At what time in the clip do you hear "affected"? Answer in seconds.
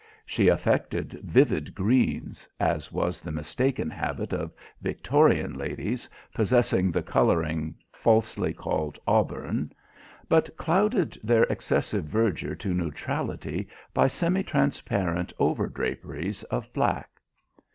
0.47-1.13